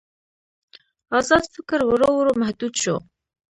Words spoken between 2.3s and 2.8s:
محدود